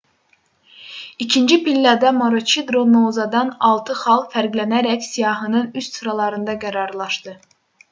i̇kinci 1.25 1.57
pillədə 1.67 2.13
maroçidro 2.21 2.81
noozadan 2.95 3.53
altı 3.69 3.99
xal 4.01 4.25
fərqlənərək 4.33 5.07
siyahının 5.11 5.71
üst 5.83 6.01
sıralarında 6.03 6.59
qərarlaşdı 6.67 7.39